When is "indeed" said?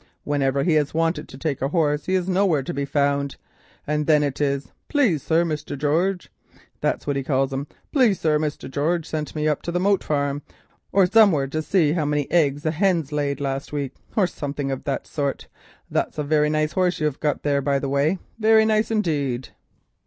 18.89-19.49